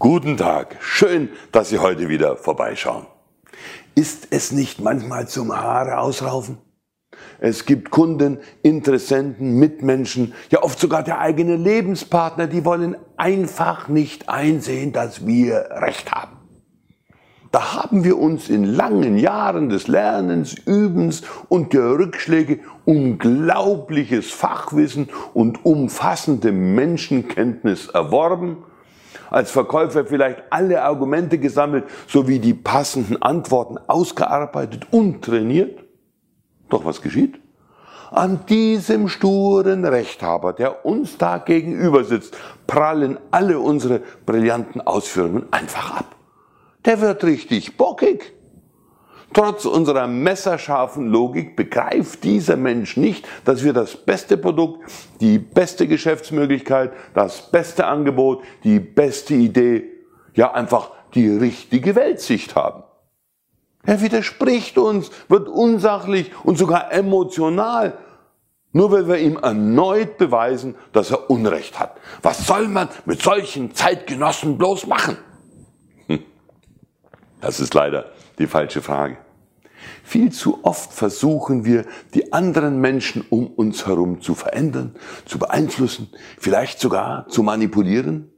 Guten 0.00 0.36
Tag, 0.36 0.76
schön, 0.80 1.28
dass 1.52 1.68
Sie 1.68 1.78
heute 1.78 2.08
wieder 2.08 2.36
vorbeischauen. 2.36 3.06
Ist 3.94 4.26
es 4.30 4.50
nicht 4.50 4.80
manchmal 4.80 5.28
zum 5.28 5.56
Haare 5.56 5.98
ausraufen? 5.98 6.58
Es 7.38 7.64
gibt 7.64 7.92
Kunden, 7.92 8.38
Interessenten, 8.64 9.56
Mitmenschen, 9.56 10.34
ja 10.50 10.64
oft 10.64 10.80
sogar 10.80 11.04
der 11.04 11.20
eigene 11.20 11.54
Lebenspartner, 11.54 12.48
die 12.48 12.64
wollen 12.64 12.96
einfach 13.16 13.86
nicht 13.86 14.28
einsehen, 14.28 14.92
dass 14.92 15.28
wir 15.28 15.68
Recht 15.70 16.10
haben. 16.10 16.38
Da 17.52 17.74
haben 17.74 18.02
wir 18.02 18.18
uns 18.18 18.48
in 18.48 18.64
langen 18.64 19.16
Jahren 19.16 19.68
des 19.68 19.86
Lernens, 19.86 20.54
Übens 20.54 21.22
und 21.48 21.72
der 21.72 21.84
Rückschläge 21.84 22.58
unglaubliches 22.84 24.32
Fachwissen 24.32 25.08
und 25.34 25.64
umfassende 25.64 26.50
Menschenkenntnis 26.50 27.86
erworben 27.86 28.64
als 29.30 29.50
Verkäufer 29.50 30.04
vielleicht 30.04 30.42
alle 30.50 30.82
Argumente 30.82 31.38
gesammelt 31.38 31.84
sowie 32.06 32.38
die 32.38 32.54
passenden 32.54 33.20
Antworten 33.22 33.78
ausgearbeitet 33.86 34.86
und 34.90 35.22
trainiert? 35.22 35.84
Doch 36.68 36.84
was 36.84 37.02
geschieht? 37.02 37.40
An 38.10 38.46
diesem 38.46 39.08
sturen 39.08 39.84
Rechthaber, 39.84 40.52
der 40.52 40.86
uns 40.86 41.18
da 41.18 41.38
gegenüber 41.38 42.04
sitzt, 42.04 42.36
prallen 42.66 43.18
alle 43.30 43.58
unsere 43.58 44.02
brillanten 44.24 44.80
Ausführungen 44.80 45.46
einfach 45.50 45.96
ab. 45.96 46.14
Der 46.84 47.00
wird 47.00 47.24
richtig 47.24 47.76
bockig. 47.76 48.33
Trotz 49.34 49.64
unserer 49.64 50.06
messerscharfen 50.06 51.08
Logik 51.08 51.56
begreift 51.56 52.22
dieser 52.22 52.56
Mensch 52.56 52.96
nicht, 52.96 53.26
dass 53.44 53.64
wir 53.64 53.72
das 53.72 53.96
beste 53.96 54.36
Produkt, 54.36 54.88
die 55.20 55.38
beste 55.38 55.88
Geschäftsmöglichkeit, 55.88 56.92
das 57.14 57.50
beste 57.50 57.86
Angebot, 57.86 58.44
die 58.62 58.78
beste 58.78 59.34
Idee, 59.34 59.90
ja 60.34 60.52
einfach 60.54 60.92
die 61.14 61.28
richtige 61.28 61.96
Weltsicht 61.96 62.54
haben. 62.54 62.84
Er 63.84 64.00
widerspricht 64.00 64.78
uns, 64.78 65.10
wird 65.28 65.48
unsachlich 65.48 66.30
und 66.44 66.56
sogar 66.56 66.92
emotional, 66.92 67.98
nur 68.70 68.92
weil 68.92 69.08
wir 69.08 69.18
ihm 69.18 69.36
erneut 69.36 70.16
beweisen, 70.16 70.76
dass 70.92 71.10
er 71.10 71.28
Unrecht 71.28 71.80
hat. 71.80 71.96
Was 72.22 72.46
soll 72.46 72.68
man 72.68 72.88
mit 73.04 73.20
solchen 73.20 73.74
Zeitgenossen 73.74 74.58
bloß 74.58 74.86
machen? 74.86 75.18
Das 77.44 77.60
ist 77.60 77.74
leider 77.74 78.06
die 78.38 78.46
falsche 78.46 78.80
Frage. 78.80 79.18
Viel 80.02 80.32
zu 80.32 80.64
oft 80.64 80.94
versuchen 80.94 81.66
wir, 81.66 81.84
die 82.14 82.32
anderen 82.32 82.80
Menschen 82.80 83.22
um 83.28 83.48
uns 83.48 83.86
herum 83.86 84.22
zu 84.22 84.34
verändern, 84.34 84.96
zu 85.26 85.38
beeinflussen, 85.38 86.08
vielleicht 86.38 86.80
sogar 86.80 87.28
zu 87.28 87.42
manipulieren. 87.42 88.32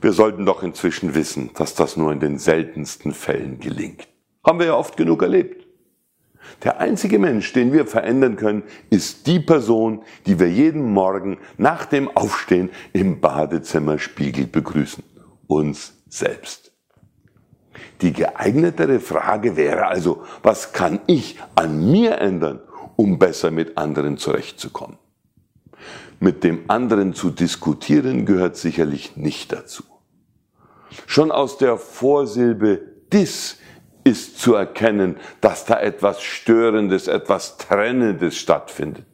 Wir 0.00 0.12
sollten 0.12 0.44
doch 0.44 0.64
inzwischen 0.64 1.14
wissen, 1.14 1.50
dass 1.54 1.76
das 1.76 1.96
nur 1.96 2.10
in 2.10 2.18
den 2.18 2.40
seltensten 2.40 3.14
Fällen 3.14 3.60
gelingt. 3.60 4.08
Haben 4.44 4.58
wir 4.58 4.66
ja 4.66 4.74
oft 4.74 4.96
genug 4.96 5.22
erlebt. 5.22 5.64
Der 6.64 6.80
einzige 6.80 7.20
Mensch, 7.20 7.52
den 7.52 7.72
wir 7.72 7.86
verändern 7.86 8.34
können, 8.34 8.64
ist 8.90 9.28
die 9.28 9.38
Person, 9.38 10.02
die 10.26 10.40
wir 10.40 10.50
jeden 10.50 10.82
Morgen 10.82 11.38
nach 11.58 11.84
dem 11.84 12.08
Aufstehen 12.16 12.70
im 12.92 13.20
Badezimmerspiegel 13.20 14.48
begrüßen. 14.48 15.04
Uns 15.46 15.92
selbst. 16.08 16.67
Die 18.00 18.12
geeignetere 18.12 19.00
Frage 19.00 19.56
wäre 19.56 19.86
also, 19.86 20.24
was 20.42 20.72
kann 20.72 21.00
ich 21.06 21.38
an 21.54 21.90
mir 21.90 22.18
ändern, 22.18 22.60
um 22.96 23.18
besser 23.18 23.50
mit 23.50 23.76
anderen 23.76 24.18
zurechtzukommen? 24.18 24.98
Mit 26.20 26.42
dem 26.42 26.64
anderen 26.68 27.14
zu 27.14 27.30
diskutieren 27.30 28.26
gehört 28.26 28.56
sicherlich 28.56 29.16
nicht 29.16 29.52
dazu. 29.52 29.84
Schon 31.06 31.30
aus 31.30 31.58
der 31.58 31.76
Vorsilbe 31.76 32.80
dis 33.12 33.58
ist 34.04 34.40
zu 34.40 34.54
erkennen, 34.54 35.16
dass 35.40 35.64
da 35.64 35.80
etwas 35.80 36.22
Störendes, 36.22 37.08
etwas 37.08 37.58
Trennendes 37.58 38.36
stattfindet. 38.36 39.04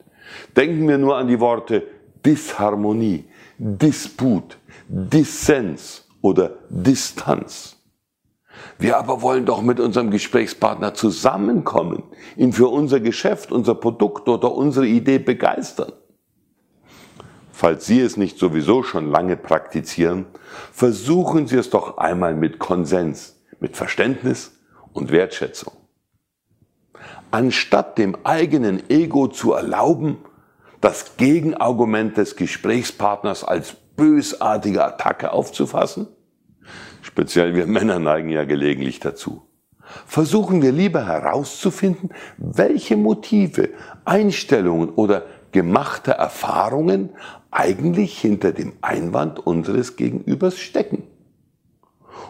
Denken 0.56 0.88
wir 0.88 0.98
nur 0.98 1.16
an 1.16 1.28
die 1.28 1.40
Worte 1.40 1.82
Disharmonie, 2.24 3.24
Disput, 3.58 4.56
Dissens 4.88 6.08
oder 6.22 6.58
Distanz. 6.70 7.76
Wir 8.78 8.96
aber 8.98 9.22
wollen 9.22 9.46
doch 9.46 9.62
mit 9.62 9.80
unserem 9.80 10.10
Gesprächspartner 10.10 10.94
zusammenkommen, 10.94 12.02
ihn 12.36 12.52
für 12.52 12.68
unser 12.68 13.00
Geschäft, 13.00 13.52
unser 13.52 13.74
Produkt 13.74 14.28
oder 14.28 14.52
unsere 14.52 14.86
Idee 14.86 15.18
begeistern. 15.18 15.92
Falls 17.52 17.86
Sie 17.86 18.00
es 18.00 18.16
nicht 18.16 18.38
sowieso 18.38 18.82
schon 18.82 19.10
lange 19.10 19.36
praktizieren, 19.36 20.26
versuchen 20.72 21.46
Sie 21.46 21.56
es 21.56 21.70
doch 21.70 21.98
einmal 21.98 22.34
mit 22.34 22.58
Konsens, 22.58 23.40
mit 23.60 23.76
Verständnis 23.76 24.58
und 24.92 25.12
Wertschätzung. 25.12 25.72
Anstatt 27.30 27.96
dem 27.98 28.16
eigenen 28.24 28.90
Ego 28.90 29.28
zu 29.28 29.52
erlauben, 29.52 30.18
das 30.80 31.16
Gegenargument 31.16 32.16
des 32.16 32.36
Gesprächspartners 32.36 33.44
als 33.44 33.74
bösartige 33.96 34.84
Attacke 34.84 35.32
aufzufassen, 35.32 36.08
Speziell 37.04 37.54
wir 37.54 37.66
Männer 37.66 37.98
neigen 37.98 38.30
ja 38.30 38.44
gelegentlich 38.44 38.98
dazu. 38.98 39.42
Versuchen 40.06 40.62
wir 40.62 40.72
lieber 40.72 41.06
herauszufinden, 41.06 42.08
welche 42.38 42.96
Motive, 42.96 43.68
Einstellungen 44.06 44.88
oder 44.88 45.26
gemachte 45.52 46.12
Erfahrungen 46.12 47.10
eigentlich 47.50 48.18
hinter 48.18 48.52
dem 48.52 48.72
Einwand 48.80 49.38
unseres 49.38 49.96
Gegenübers 49.96 50.58
stecken. 50.58 51.02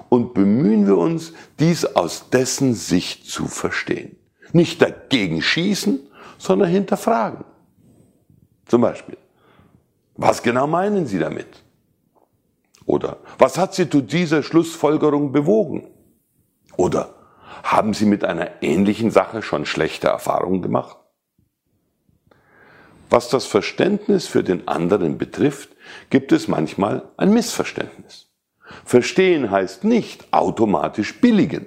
Und 0.08 0.34
bemühen 0.34 0.88
wir 0.88 0.98
uns, 0.98 1.34
dies 1.60 1.84
aus 1.84 2.30
dessen 2.30 2.74
Sicht 2.74 3.26
zu 3.26 3.46
verstehen. 3.46 4.16
Nicht 4.52 4.82
dagegen 4.82 5.40
schießen, 5.40 6.00
sondern 6.36 6.68
hinterfragen. 6.68 7.44
Zum 8.66 8.80
Beispiel, 8.80 9.18
was 10.16 10.42
genau 10.42 10.66
meinen 10.66 11.06
Sie 11.06 11.20
damit? 11.20 11.63
Oder 12.86 13.18
was 13.38 13.58
hat 13.58 13.74
Sie 13.74 13.88
zu 13.88 14.00
dieser 14.00 14.42
Schlussfolgerung 14.42 15.32
bewogen? 15.32 15.88
Oder 16.76 17.14
haben 17.62 17.94
Sie 17.94 18.06
mit 18.06 18.24
einer 18.24 18.62
ähnlichen 18.62 19.10
Sache 19.10 19.42
schon 19.42 19.64
schlechte 19.64 20.08
Erfahrungen 20.08 20.60
gemacht? 20.62 20.98
Was 23.10 23.28
das 23.28 23.46
Verständnis 23.46 24.26
für 24.26 24.42
den 24.42 24.66
anderen 24.66 25.18
betrifft, 25.18 25.70
gibt 26.10 26.32
es 26.32 26.48
manchmal 26.48 27.10
ein 27.16 27.32
Missverständnis. 27.32 28.30
Verstehen 28.84 29.50
heißt 29.50 29.84
nicht 29.84 30.32
automatisch 30.32 31.20
billigen. 31.20 31.66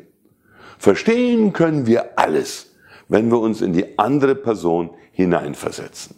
Verstehen 0.78 1.54
können 1.54 1.88
wir 1.88 2.20
alles, 2.20 2.76
wenn 3.08 3.32
wir 3.32 3.40
uns 3.40 3.62
in 3.62 3.74
die 3.74 3.98
andere 3.98 4.36
Person 4.36 4.92
hineinversetzen. 5.12 6.16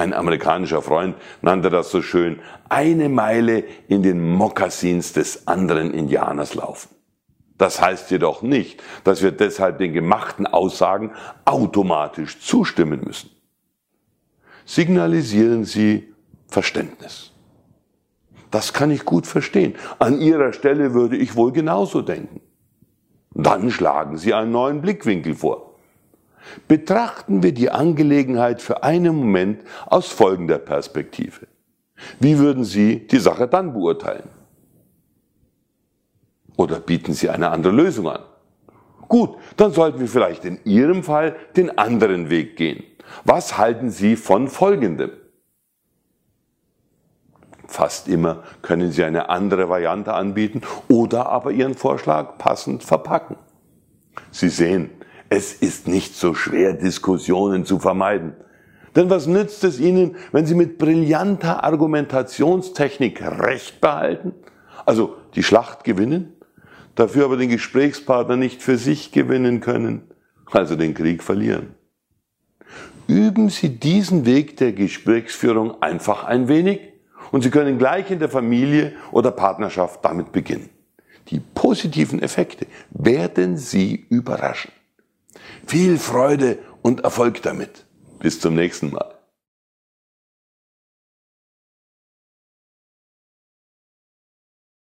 Ein 0.00 0.14
amerikanischer 0.14 0.80
Freund 0.80 1.14
nannte 1.42 1.68
das 1.68 1.90
so 1.90 2.00
schön, 2.00 2.40
eine 2.70 3.10
Meile 3.10 3.64
in 3.86 4.02
den 4.02 4.32
Mokassins 4.32 5.12
des 5.12 5.46
anderen 5.46 5.92
Indianers 5.92 6.54
laufen. 6.54 6.88
Das 7.58 7.82
heißt 7.82 8.10
jedoch 8.10 8.40
nicht, 8.40 8.82
dass 9.04 9.20
wir 9.22 9.30
deshalb 9.30 9.76
den 9.76 9.92
gemachten 9.92 10.46
Aussagen 10.46 11.12
automatisch 11.44 12.40
zustimmen 12.40 13.02
müssen. 13.04 13.28
Signalisieren 14.64 15.66
Sie 15.66 16.14
Verständnis. 16.48 17.32
Das 18.50 18.72
kann 18.72 18.90
ich 18.90 19.04
gut 19.04 19.26
verstehen. 19.26 19.74
An 19.98 20.18
Ihrer 20.22 20.54
Stelle 20.54 20.94
würde 20.94 21.18
ich 21.18 21.36
wohl 21.36 21.52
genauso 21.52 22.00
denken. 22.00 22.40
Dann 23.34 23.70
schlagen 23.70 24.16
Sie 24.16 24.32
einen 24.32 24.50
neuen 24.50 24.80
Blickwinkel 24.80 25.34
vor. 25.34 25.69
Betrachten 26.68 27.42
wir 27.42 27.52
die 27.52 27.70
Angelegenheit 27.70 28.62
für 28.62 28.82
einen 28.82 29.16
Moment 29.16 29.62
aus 29.86 30.08
folgender 30.08 30.58
Perspektive. 30.58 31.46
Wie 32.18 32.38
würden 32.38 32.64
Sie 32.64 33.06
die 33.06 33.18
Sache 33.18 33.46
dann 33.46 33.72
beurteilen? 33.72 34.28
Oder 36.56 36.80
bieten 36.80 37.14
Sie 37.14 37.28
eine 37.28 37.50
andere 37.50 37.72
Lösung 37.72 38.08
an? 38.08 38.22
Gut, 39.08 39.36
dann 39.56 39.72
sollten 39.72 39.98
wir 39.98 40.08
vielleicht 40.08 40.44
in 40.44 40.60
Ihrem 40.64 41.02
Fall 41.02 41.36
den 41.56 41.78
anderen 41.78 42.30
Weg 42.30 42.56
gehen. 42.56 42.84
Was 43.24 43.58
halten 43.58 43.90
Sie 43.90 44.16
von 44.16 44.48
Folgendem? 44.48 45.10
Fast 47.66 48.08
immer 48.08 48.42
können 48.62 48.92
Sie 48.92 49.04
eine 49.04 49.28
andere 49.28 49.68
Variante 49.68 50.12
anbieten 50.12 50.62
oder 50.88 51.28
aber 51.28 51.52
Ihren 51.52 51.74
Vorschlag 51.74 52.36
passend 52.38 52.82
verpacken. 52.82 53.36
Sie 54.30 54.48
sehen, 54.48 54.90
es 55.30 55.54
ist 55.54 55.88
nicht 55.88 56.16
so 56.16 56.34
schwer, 56.34 56.74
Diskussionen 56.74 57.64
zu 57.64 57.78
vermeiden. 57.78 58.34
Denn 58.96 59.08
was 59.08 59.28
nützt 59.28 59.62
es 59.62 59.78
Ihnen, 59.78 60.16
wenn 60.32 60.44
Sie 60.44 60.56
mit 60.56 60.76
brillanter 60.76 61.62
Argumentationstechnik 61.62 63.22
Recht 63.22 63.80
behalten, 63.80 64.34
also 64.84 65.16
die 65.36 65.44
Schlacht 65.44 65.84
gewinnen, 65.84 66.32
dafür 66.96 67.24
aber 67.26 67.36
den 67.36 67.48
Gesprächspartner 67.48 68.36
nicht 68.36 68.60
für 68.60 68.76
sich 68.76 69.12
gewinnen 69.12 69.60
können, 69.60 70.02
also 70.50 70.74
den 70.74 70.94
Krieg 70.94 71.22
verlieren? 71.22 71.76
Üben 73.06 73.48
Sie 73.48 73.68
diesen 73.68 74.26
Weg 74.26 74.56
der 74.56 74.72
Gesprächsführung 74.72 75.80
einfach 75.80 76.24
ein 76.24 76.48
wenig 76.48 76.80
Und 77.32 77.42
Sie 77.42 77.50
können 77.50 77.78
gleich 77.78 78.10
in 78.10 78.18
der 78.18 78.28
Familie 78.28 78.94
oder 79.12 79.30
Partnerschaft 79.30 80.04
damit 80.04 80.32
beginnen. 80.32 80.70
Die 81.28 81.38
positiven 81.38 82.20
Effekte 82.20 82.66
werden 82.90 83.56
Sie 83.56 84.06
überraschen. 84.08 84.72
Viel 85.66 85.98
Freude 85.98 86.58
und 86.82 87.00
Erfolg 87.00 87.42
damit. 87.42 87.86
Bis 88.18 88.40
zum 88.40 88.54
nächsten 88.54 88.90
Mal. 88.90 89.19